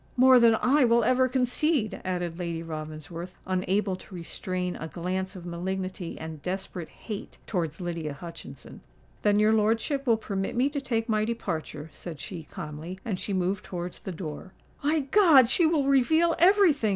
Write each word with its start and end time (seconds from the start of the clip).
"More 0.17 0.39
than 0.39 0.55
I 0.55 0.83
will 0.83 1.03
ever 1.03 1.27
concede," 1.27 2.01
added 2.03 2.39
Lady 2.39 2.63
Ravensworth, 2.63 3.35
unable 3.45 3.95
to 3.97 4.15
restrain 4.15 4.75
a 4.77 4.87
glance 4.87 5.35
of 5.35 5.45
malignity 5.45 6.17
and 6.19 6.41
desperate 6.41 6.89
hate 6.89 7.37
towards 7.45 7.79
Lydia 7.79 8.13
Hutchinson. 8.13 8.81
"Then 9.21 9.37
your 9.37 9.53
lordship 9.53 10.07
will 10.07 10.17
permit 10.17 10.55
me 10.55 10.69
to 10.69 10.81
take 10.81 11.07
my 11.07 11.23
departure," 11.23 11.87
said 11.93 12.19
she, 12.19 12.45
calmly; 12.49 12.97
and 13.05 13.19
she 13.19 13.31
moved 13.31 13.63
towards 13.63 13.99
the 13.99 14.11
door. 14.11 14.53
"My 14.83 15.01
God! 15.01 15.47
she 15.47 15.67
will 15.67 15.85
reveal 15.85 16.33
every 16.39 16.73
thing!" 16.73 16.89